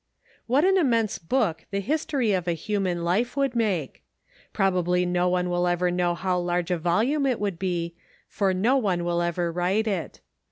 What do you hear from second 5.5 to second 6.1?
ever